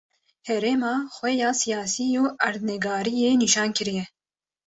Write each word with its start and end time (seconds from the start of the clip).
herêma 0.47 0.93
xwe 1.15 1.31
ya 1.41 1.49
siyasî 1.61 2.07
û 2.21 2.23
erdnigariyê 2.47 3.31
nişan 3.43 3.69
kiriye. 3.77 4.05